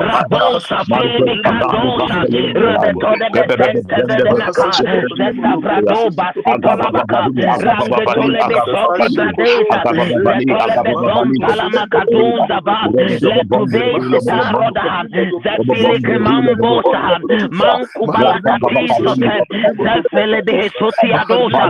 [0.00, 4.70] Rabosa feli kadosa rebetode besente vedemaka
[5.16, 7.20] zestavrado basipalabaka
[7.64, 12.78] rambetole besoti bradesa letole beson palamakadunza va
[13.20, 15.04] letube sitaroda
[15.42, 17.20] zefili kemambosa
[17.50, 19.32] mankubalakatisote
[19.82, 21.69] zefele behesoti adosa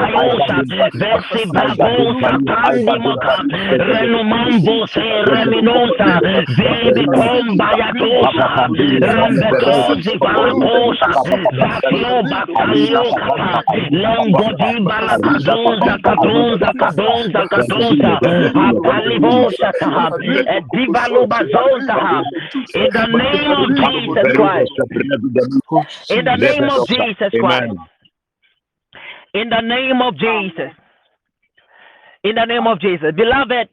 [0.00, 0.56] babosa,
[0.94, 3.34] versi babosa, pandimoka,
[3.88, 6.20] renomambo se reminonta,
[6.56, 8.46] vebe comba yatosa,
[9.00, 11.08] rambetrosi barbosa,
[11.58, 18.20] vacilo bacalhoca, lambodi balabazonza, cadonza, cadonza, cadonza,
[18.54, 19.70] apalibonza,
[20.46, 21.96] é divalubazonza,
[22.74, 24.72] in the name of Jesus Christ,
[26.10, 27.74] in the name of Jesus Christ.
[29.34, 30.72] In the name of Jesus.
[32.24, 33.12] In the name of Jesus.
[33.16, 33.68] Beloved,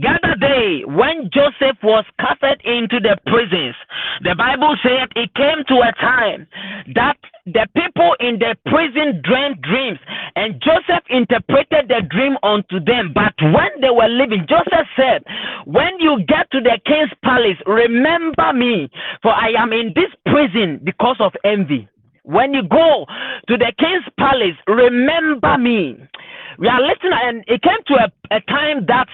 [0.00, 3.74] Gather day, when Joseph was casted into the prisons,
[4.22, 6.46] the Bible said it came to a time
[6.94, 9.98] that the people in the prison dreamed dreams,
[10.34, 13.12] and Joseph interpreted the dream unto them.
[13.12, 15.24] But when they were leaving, Joseph said,
[15.66, 18.88] When you get to the king's palace, remember me,
[19.20, 21.86] for I am in this prison because of envy.
[22.24, 23.06] When you go
[23.48, 25.96] to the king's palace, remember me.
[26.58, 29.08] We are listening, and it came to a, a time that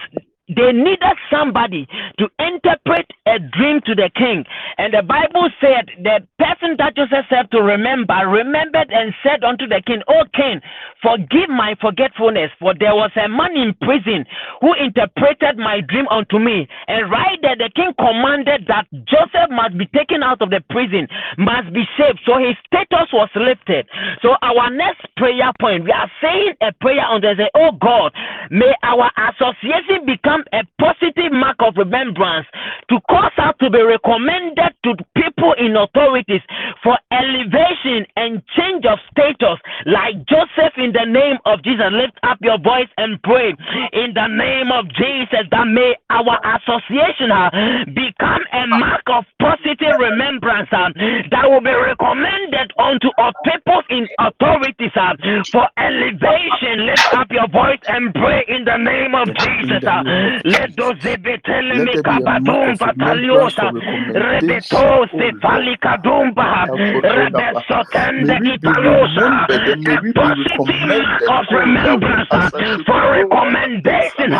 [0.55, 1.87] they needed somebody
[2.17, 4.45] to interpret a dream to the king.
[4.77, 9.67] And the Bible said the person that Joseph said to remember remembered and said unto
[9.67, 10.61] the king, O king,
[11.01, 14.25] forgive my forgetfulness, for there was a man in prison
[14.61, 16.67] who interpreted my dream unto me.
[16.87, 21.07] And right there, the king commanded that Joseph must be taken out of the prison,
[21.37, 22.19] must be saved.
[22.25, 23.87] So his status was lifted.
[24.21, 28.11] So our next prayer point, we are saying a prayer on the say, Oh God,
[28.49, 32.47] may our association become a positive mark of remembrance
[32.89, 36.41] to cause us to be recommended to people in authorities
[36.83, 41.85] for elevation and change of status, like Joseph in the name of Jesus.
[41.91, 43.53] Lift up your voice and pray
[43.93, 47.49] in the name of Jesus that may our association uh,
[47.93, 50.89] become a mark of positive remembrance uh,
[51.31, 55.13] that will be recommended unto our people in authorities uh,
[55.51, 56.85] for elevation.
[56.85, 59.83] Lift up your voice and pray in the name of Jesus.
[59.85, 60.03] Uh,
[60.45, 63.71] let those zebetele me kabadum vataliosa
[64.13, 66.75] rebeto sefali kadumba uh,
[67.17, 72.49] rebesotende italosa uh, a positive of remembrance uh,
[72.85, 74.31] for recommendation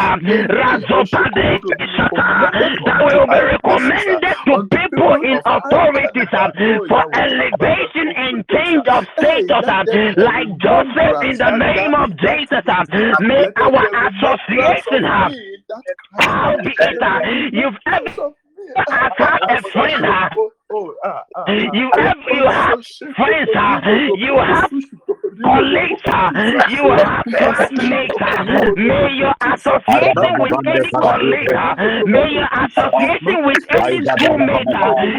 [0.57, 1.59] razopade
[1.95, 2.51] shata
[2.85, 4.38] that will be recommended
[5.09, 6.27] people in authorities
[6.87, 12.63] for elevation and change of status like Joseph in the name of Jesus
[13.21, 15.33] may our association have
[16.19, 18.31] how be it you've ever
[18.77, 20.05] attack a friend
[21.73, 22.85] you have you have
[23.15, 23.49] friends
[24.17, 24.71] you have
[25.43, 26.31] uh,
[26.67, 28.15] you have classmates.
[28.21, 28.43] uh,
[28.75, 31.53] May your association with any colleague,
[32.05, 34.67] may your association with any schoolmate,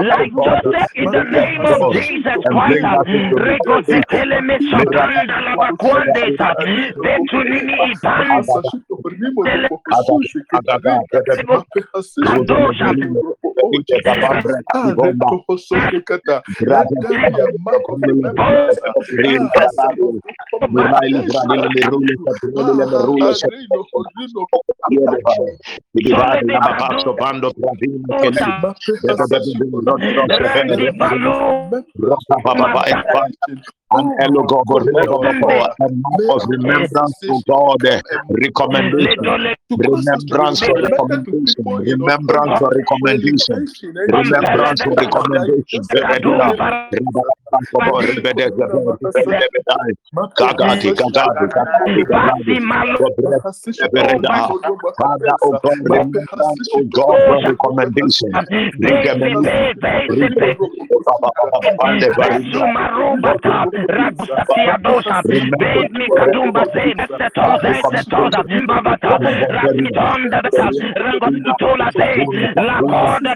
[0.00, 2.88] like Joseph in the name of Jesus Christ.
[3.70, 6.54] Uh, Regoseteleme sotanda labakwandesa,
[7.02, 8.62] vetunini ibanda
[12.86, 13.39] rendi
[30.98, 31.30] balu
[33.92, 35.10] And hello, God, God, God,
[35.42, 38.00] God, a mark of remembrance to God, eh,
[38.30, 42.70] recommendation, ledole remembrance for recommendation, remembrance for
[43.50, 45.82] recommendation, remembrance recommendation.
[54.98, 58.30] Father, oh God, remembrance, oh God, recommendation.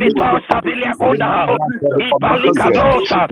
[0.00, 1.46] Solebitosa Viliakoda,
[2.00, 3.28] Ibalikadosa,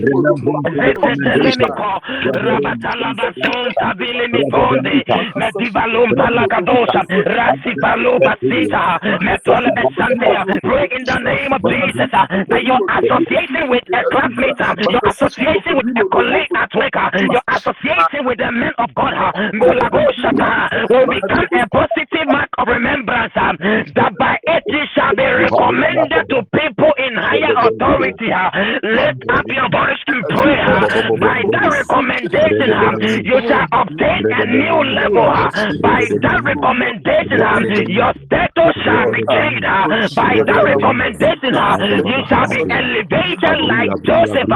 [0.77, 2.01] Zetetelemiko,
[2.33, 5.03] Rabatalabasonta Vilimikonde,
[5.35, 13.69] Medivalum Palakadosa, Rasivaluma Sita, Metolebesandea, pray in the name of Jesus uh, that your association
[13.69, 18.37] with a classmate, uh, your association with a colleague at work, uh, your association with
[18.37, 23.53] the men of God, uh, Mulagoshata, will become a positive mark of remembrance uh,
[23.95, 24.37] that by
[24.69, 26.78] you shall be recommended to people
[27.09, 28.29] in higher authority.
[28.83, 30.79] Lift up your voice in prayer.
[31.17, 35.33] By that recommendation, you shall obtain a new level.
[35.81, 39.65] By that recommendation, your status shall be changed.
[40.15, 41.53] By that recommendation,
[42.05, 44.47] you shall be elevated like Joseph.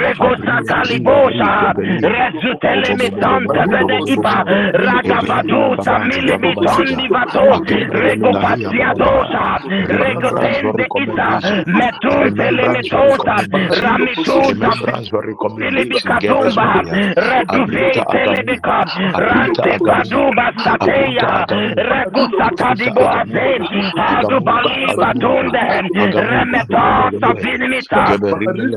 [0.00, 4.36] Regosa Kalibosha, Rezutelemi Santa Bede Ipa,
[4.74, 7.60] Ragabadusa Milimi Sondi Vato,
[8.00, 9.44] Rego Pasiadosa,
[10.00, 11.28] Rego Tende Isa,
[11.90, 13.34] Metun Telemitosa,
[13.82, 14.70] Ramitusa,
[15.58, 16.66] Filibi Kadumba,
[17.16, 18.78] Reduve Telebika,
[19.18, 21.30] Rante Kaduba Sateya,
[21.90, 23.62] Regusa Kadibo Azen,
[23.98, 25.62] Adubali Batunde,
[26.30, 28.02] Remetosa Finimita,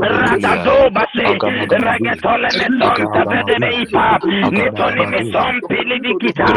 [0.02, 1.26] Ragadoba Se,
[1.86, 4.06] Regetole Mesonta Vedeipa,
[4.52, 6.50] Nitoni Meson Pilibikita,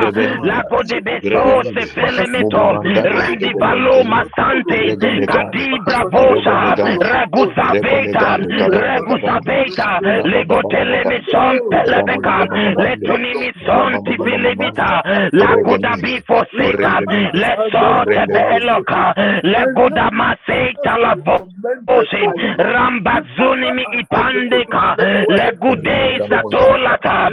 [0.43, 4.97] Lago de Beso Se Felemito, Rendi Baloma Sante,
[5.27, 8.39] Kadibra Bosa, Ragusa Beta,
[8.71, 12.47] Ragusa Beta, Lego Television Pelebeka,
[12.79, 17.01] Letuni Mison Tibilibita, Lago da Bifo Seta,
[17.35, 22.23] Leso Tebeloka, Lego da Maseta La Bose,
[22.59, 24.95] Rambazuni Mi Ipandeka,
[25.29, 27.29] Lego de Satolata,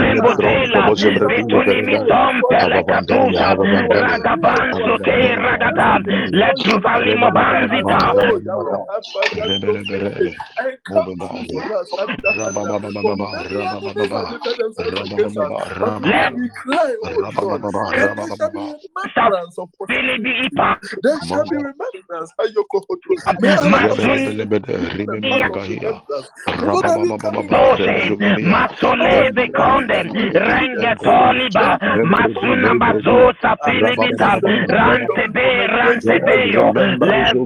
[0.00, 0.86] Rebotela,
[1.28, 5.98] Betuni Mison Pelekatusa, Ragabanso Te Ragata,
[6.32, 6.80] Letu
[7.56, 7.98] Valimo Banzita,
[19.88, 22.32] Filibi Ipa, There shall be remembrance.
[27.48, 30.04] Bose, Masoleve Conde,
[30.34, 31.78] Renge Toliba,
[32.12, 37.45] Masuna Bazosa Filibita, Rantebe, Rantebeo, Remembrance,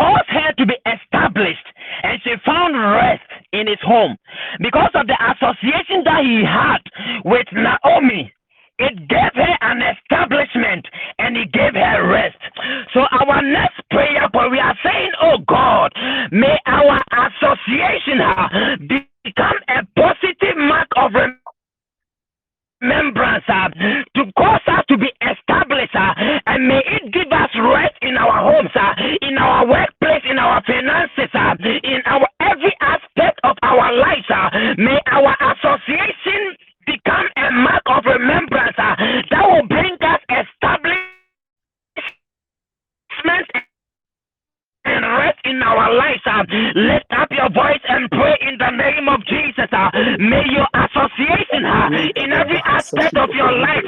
[0.00, 1.66] caused her to be established
[2.02, 3.22] and she found rest
[3.52, 4.16] in his home
[4.60, 6.80] because of the association that he had
[7.24, 8.32] with Naomi
[8.80, 10.86] it gave her an establishment
[11.18, 12.38] and it gave her rest.
[12.94, 15.92] So our next prayer point, we are saying, Oh God,
[16.32, 16.98] may our
[17.28, 18.48] association uh,
[19.22, 21.12] become a positive mark of
[22.82, 23.68] remembrance uh,
[24.16, 26.14] to cause us to be established uh,
[26.46, 29.66] and may it give us rest in our homes, uh, in our
[30.00, 34.26] workplace, in our finances, uh, in our every aspect of our lives.
[34.28, 38.96] Uh, may our association become a mark of remembrance uh,
[39.30, 41.06] that will bring us establishment
[44.84, 46.20] and rest in our lives.
[46.74, 49.68] Lift up your voice and pray in the name of Jesus.
[50.18, 51.64] May your association
[52.16, 53.84] in every aspect of your life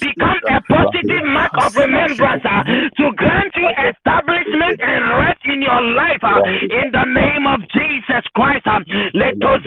[0.00, 6.22] become a positive mark of remembrance to grant you establishment and rest in your life
[6.22, 8.66] uh, in the name of Jesus Christ.
[8.66, 8.80] Uh,
[9.14, 9.62] let us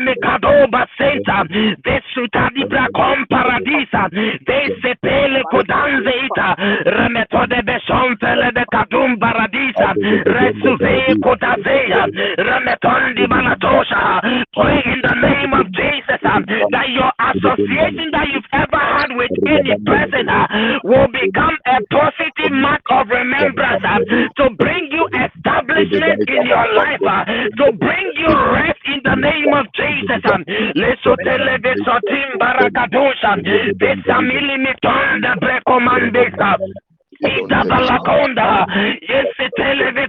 [0.00, 1.44] Mikadoba Senta,
[1.84, 4.08] Vesutadibra Com Paradisa,
[4.46, 6.56] Vesepele Kodanze Ita,
[6.86, 9.94] Remetode Beson Fele de Kadum Paradisa,
[10.26, 12.06] Resuve Kodazea,
[12.38, 14.44] Remetondi Balatosha.
[14.54, 16.40] Pray in the name of Jesus uh,
[16.70, 20.46] that your association that you've ever had with any person uh,
[20.84, 23.98] will become a positive mark of remembrance uh,
[24.36, 24.89] to bring
[25.88, 25.98] you
[26.36, 27.24] in your life, uh,
[27.56, 30.20] to bring you rest in the name of Jesus.
[30.32, 30.44] Um,
[30.76, 33.40] Lesotele Besotim Barakadusha,
[33.78, 36.56] Besamili Mitonda Brekomandesa.
[37.20, 38.66] Ita balakonda,
[39.08, 40.08] yesetele vi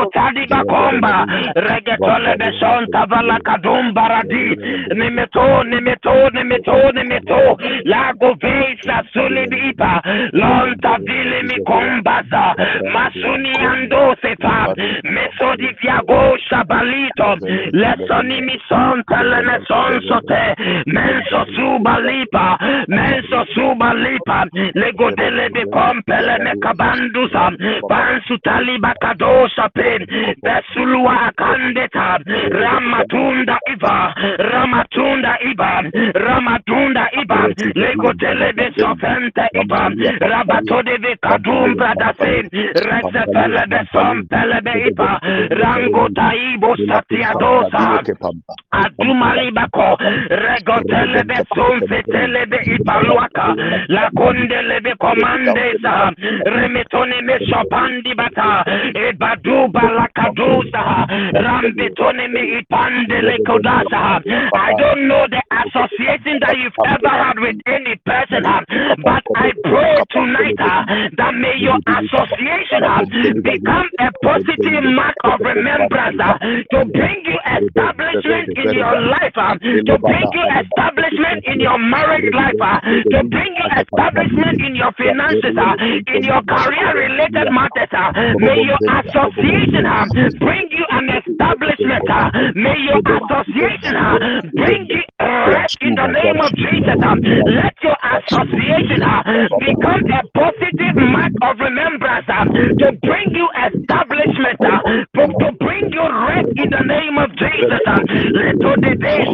[0.00, 4.56] mutadi bakomba, regetole de sonta valakadum baradi,
[4.96, 10.00] nemeto, nemeto, nemeto, nemeto, lago vesa sole mi ipa,
[10.32, 12.54] lonta vile mi kombaza,
[12.92, 14.74] masuni ando sepa
[15.04, 17.30] mesodi fiago shabalito
[17.72, 20.42] lesoni mi sonta lene sonsote
[20.86, 27.44] menso subalipa menso subalipa lego dele de kompele me kabandusa
[27.88, 29.90] pansu taliba kadosha pe
[30.42, 32.18] besulua kandeta
[32.60, 35.70] ramatunda iba ramatunda iba
[36.14, 37.40] ramatunda iba
[37.74, 39.82] lego dele de sofente iba
[40.20, 41.16] rabatode de
[42.18, 42.32] se
[42.88, 44.26] rese pelebe som
[45.60, 46.74] rango taibo
[48.70, 49.88] adumalibako
[50.44, 53.46] regotelebe som fetelebe ipa luaka
[53.88, 54.10] la
[54.98, 56.12] komandesa
[56.44, 58.64] remetone me sopandi bata
[58.94, 60.84] e baduba la kadusa
[61.44, 64.20] rambetone me ipandele kodasa
[64.54, 68.42] I don't know the association that you've ever had with any person
[69.04, 72.82] but I pray tonight that may your association
[73.42, 76.34] become a positive mark of remembrance uh,
[76.74, 82.32] to bring you establishment in your life, uh, to bring you establishment in your marriage
[82.34, 85.74] life, uh, to bring you establishment in your finances, uh,
[86.14, 87.92] in your career related matters.
[87.94, 88.10] Uh,
[88.42, 90.04] may your association uh,
[90.42, 92.04] bring you an establishment.
[92.10, 94.18] Uh, may your association uh,
[94.54, 95.02] bring you
[95.80, 96.98] in the name of Jesus.
[97.02, 97.20] Um,
[97.54, 99.22] let your association uh,
[99.58, 104.80] become a positive mark of remembrance uh, to bring you establishment, uh,
[105.14, 107.80] to, bring you rest in the name of Jesus.
[107.86, 107.98] Uh,
[108.34, 109.24] let the day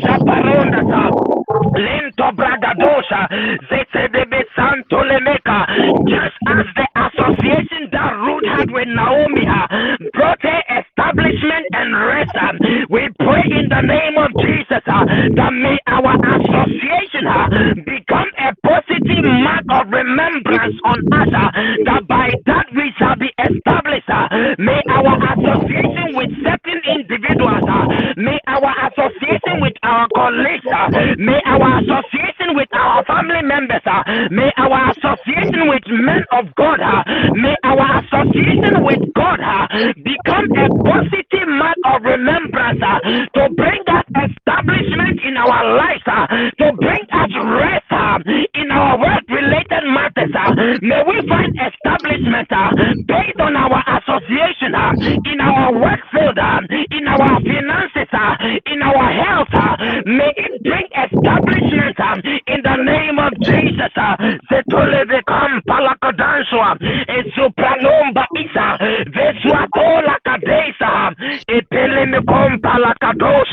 [1.76, 3.28] Lento Bragadosha,
[3.68, 5.66] Zetedebe Santo Lemeka,
[6.08, 9.66] just as the association that Ruth had with Naomi uh,
[10.14, 12.52] brought her establishment and rest, uh,
[12.88, 15.04] we pray in the name of Jesus uh,
[15.36, 21.50] that may our association uh, become a positive mark of remembrance on us, uh,
[21.84, 24.08] that by that we shall be established.
[24.08, 27.64] Uh, may our association with certain individuals,
[28.16, 30.66] may our association with our colleagues,
[31.18, 33.82] may our association with our family members,
[34.30, 36.78] may our association with men of God,
[37.34, 39.40] may our association with God
[40.04, 42.80] become a positive mark of remembrance
[43.34, 44.30] to bring us
[45.24, 46.26] in our lives, uh,
[46.58, 48.18] to bring us rest uh,
[48.54, 50.32] in our work related matters.
[50.34, 52.48] Uh, may we find establishment
[53.06, 54.74] based on our association
[55.24, 56.38] in our work field,
[56.90, 58.10] in our finances,
[58.66, 59.52] in our health.
[60.06, 63.92] May it bring establishment uh, in the name of Jesus.
[64.50, 66.76] Zetolevekam palakadanswa,
[67.08, 68.78] Esupranomba isa,
[69.14, 71.14] Vesuatola kadesa,
[71.48, 73.45] Epelemekom palakadosha,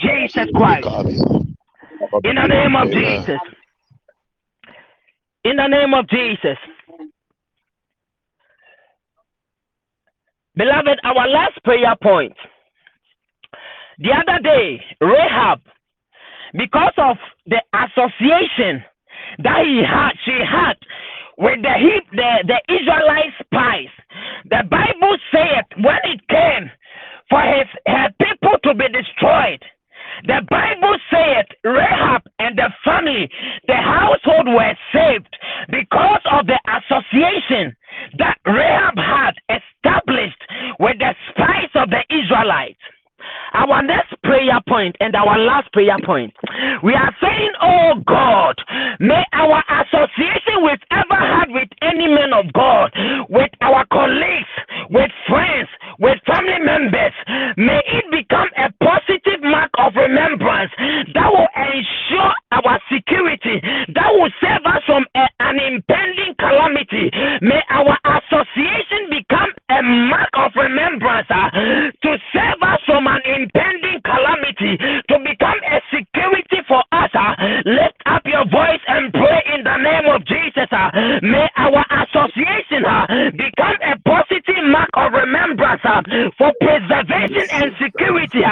[0.00, 0.86] Jesus Christ.
[2.24, 3.40] In the name of Jesus.
[5.44, 6.58] In the name of Jesus.
[10.56, 12.34] Beloved, our last prayer point.
[13.98, 15.60] The other day, Rahab,
[16.52, 18.84] because of the association
[19.38, 20.74] that he had, she had
[21.38, 23.88] with the heap, the, the Israelite spies,
[24.50, 26.70] the Bible said when it came
[27.30, 29.62] for his her people to be destroyed,
[30.24, 33.30] the Bible said Rahab and the family,
[33.66, 35.36] the household were saved
[35.70, 37.74] because of the association
[38.18, 40.42] that Rahab had established
[40.80, 42.80] with the spies of the Israelites.
[43.54, 46.34] Our next prayer point and our last prayer point,
[46.82, 48.56] we are saying, Oh God,
[49.00, 52.92] may our association with ever had with any man of God,
[53.28, 54.52] with our colleagues,
[54.90, 55.68] with friends,
[55.98, 57.12] with family members,
[57.56, 60.70] may it become a positive mark of remembrance
[61.14, 63.60] that will ensure our security,
[63.94, 67.10] that will save us from a, an impending calamity.
[67.42, 71.50] May our association become a mark of remembrance uh,
[72.02, 74.74] to save us from an impending calamity,
[75.06, 77.10] to become a security for us.
[77.14, 77.34] Uh,
[77.64, 80.66] lift up your voice and pray in the name of Jesus.
[80.72, 80.90] Uh,
[81.22, 83.06] may our association uh,
[83.38, 85.82] become a positive mark of remembrance
[86.36, 88.42] for preservation and security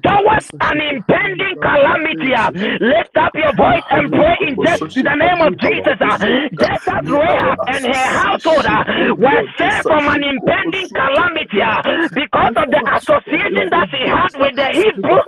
[0.00, 2.32] towards an impending calamity.
[2.80, 4.36] Lift up your voice and pray
[4.82, 5.96] in the name of Jesus.
[6.00, 6.18] Uh,
[6.58, 8.84] just as Rahab and her household uh,
[9.16, 11.82] were saved from an impending calamity uh,
[12.14, 15.20] because of the association that she had with the Hebrew.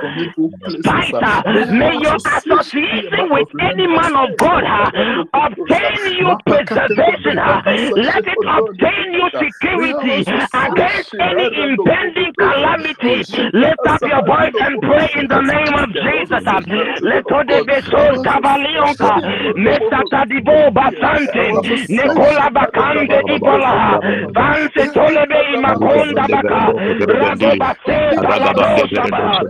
[1.23, 7.39] Uh, may your association with any man of God uh, obtain you preservation.
[7.39, 7.63] Uh,
[7.97, 10.25] let it obtain you security
[10.55, 13.25] against any impending calamity.
[13.53, 16.16] Lift up your voice and pray in the name of Jesus.
[16.45, 19.23] Sata, Letode Beson Kabalionka,
[19.57, 21.55] Mesata Dibo Basante,
[21.89, 24.01] Nicola Bakande Dibola,
[24.35, 26.75] Vance Tolebe Makonda Baka,
[27.07, 29.43] Rado Basen Talabosaba,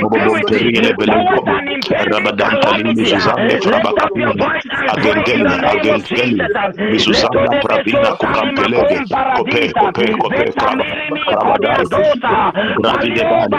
[0.00, 1.52] Bobodon Terrine Belenkobo,
[2.10, 4.32] Rabadantalim Mizuzane Prabakapina,
[4.92, 6.38] Agengene, Agengeli,
[6.90, 8.98] Mizuzana Pravina Kukampelege,
[9.36, 10.44] Kope, Kope, Kope,
[11.26, 11.84] Krabadai,
[12.82, 13.58] Gravidebani,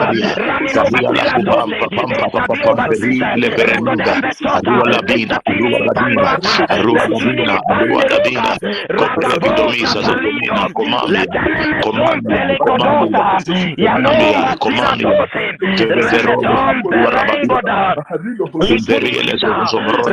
[0.00, 2.86] Sabia la pampa pampa pampa pampa
[3.36, 6.38] le berenduga adua la bina adua la bina
[6.68, 8.56] adua la bina adua la bina
[8.96, 11.26] kopra bitomisa zotumina komami
[11.82, 15.04] komami komami anamia komami
[15.76, 17.94] tebezero adua la bina
[18.70, 20.10] Imperiale sono sombrone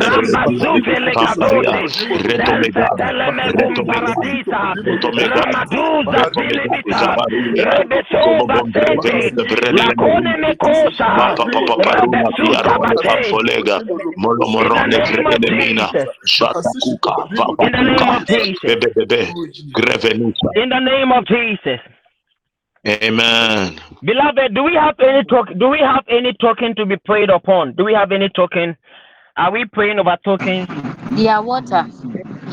[0.82, 1.80] per Passaria
[2.28, 2.86] Reto Mega
[3.52, 4.12] Reto Mega
[4.84, 6.12] Reto Mega Reto Mega Reto
[6.88, 7.14] Mega
[7.48, 13.80] Reto Mega Reto Mega papa paruma piarone pamfolega
[14.16, 15.88] molomorone vrelemina
[16.24, 17.14] shatakuka
[17.60, 18.62] In the name of Jesus.
[18.64, 19.34] bebebebe
[19.72, 21.80] grevenusa In the name of Jesus.
[23.02, 27.30] amen Beloved, do we have any talk do we have any token to be prayed
[27.30, 27.74] upon?
[27.74, 28.76] Do we have any token?
[29.36, 30.68] Are we praying over tokens?
[31.12, 31.86] Their water.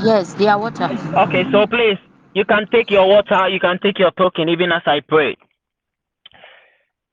[0.04, 0.90] Yes, their water.
[1.18, 1.98] Okay, so please
[2.34, 5.38] you can take your water, you can take your token even as I pray.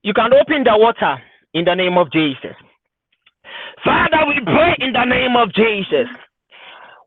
[0.02, 1.16] You can open the water
[1.54, 2.56] in the name of Jesus.
[3.84, 6.08] Father, we pray in the name of Jesus.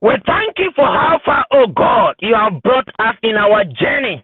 [0.02, 4.22] We thank you for how far, oh God, you have brought us in our journey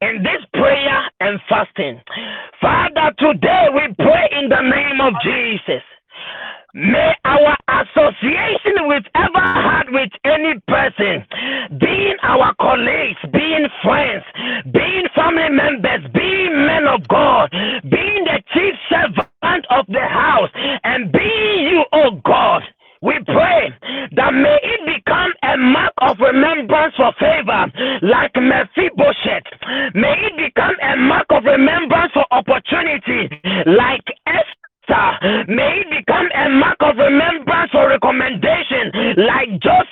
[0.00, 2.00] in this prayer and fasting.
[2.60, 5.82] Father, today we pray in the name of Jesus.
[6.74, 11.22] May our association we've ever had with any person,
[11.78, 14.24] being our colleagues, being friends,
[14.72, 20.48] being family members, being men of God, being the chief servant of the house,
[20.84, 22.62] and being you, oh God,
[23.02, 23.68] we pray
[24.16, 27.66] that may it become a mark of remembrance for favor,
[28.00, 29.92] like Mephibosheth.
[29.94, 33.28] May it become a mark of remembrance for opportunity,
[33.66, 35.46] like Esther.
[35.48, 35.71] May
[39.16, 39.91] like Joseph.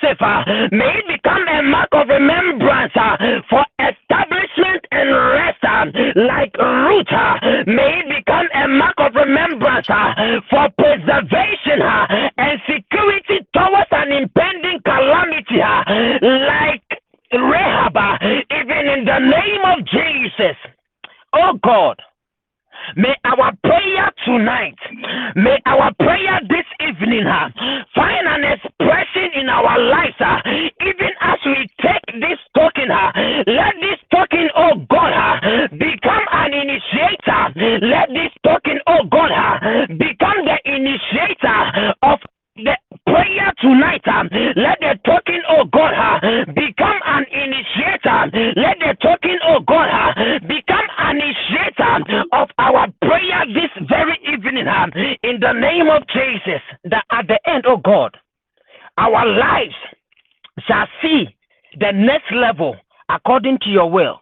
[63.71, 64.21] Your will.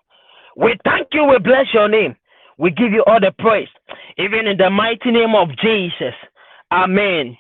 [0.56, 2.16] We thank you, we bless your name.
[2.58, 3.70] We give you all the praise,
[4.18, 6.14] even in the mighty name of Jesus.
[6.72, 7.38] Amen.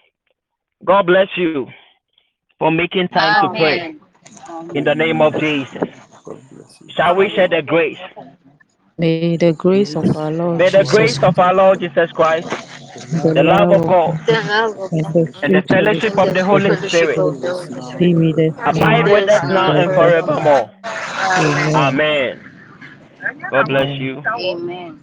[0.86, 1.68] God bless you
[2.57, 3.95] for making time to pray
[4.74, 5.84] in the name of Jesus.
[6.24, 6.89] God bless you.
[6.95, 7.97] Shall we share the grace?
[8.99, 12.47] May the grace of our Lord May the Jesus grace of our Lord Jesus Christ,
[13.23, 16.33] the the love of God, The love of and the and the fellowship of the
[16.33, 19.71] the Holy Spirit of the Holy be with us abide now with us now now
[19.71, 20.71] and and forevermore.
[21.37, 21.75] Amen.
[21.75, 22.41] Amen.
[23.51, 24.23] God bless you.
[24.37, 24.99] Amen.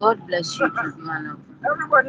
[0.00, 2.02] God bless you, man of God.